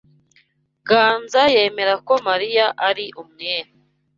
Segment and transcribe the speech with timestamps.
[0.87, 3.69] Ganza yemera ko Mariya ari umwere.